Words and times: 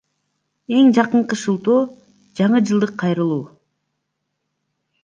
Эң 0.77 0.87
жакынкы 0.99 1.37
шылтоо— 1.43 1.77
жаңы 2.41 2.63
жылдык 2.71 2.95
кайрылуу. 3.05 3.43